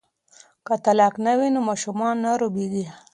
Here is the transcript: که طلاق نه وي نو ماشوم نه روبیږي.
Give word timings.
که 0.65 0.75
طلاق 0.85 1.15
نه 1.25 1.33
وي 1.37 1.47
نو 1.55 1.59
ماشوم 1.67 1.99
نه 2.23 2.31
روبیږي. 2.41 2.85